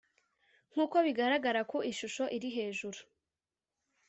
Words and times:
nkuko 0.71 0.95
bigaragara 1.05 1.61
ku 1.69 1.77
ishusho 1.91 2.23
iri 2.35 2.49
hejuru. 2.57 2.99